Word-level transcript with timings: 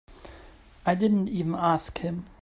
I 0.83 0.95
didn't 0.95 1.27
even 1.27 1.53
ask 1.53 1.99
him. 1.99 2.25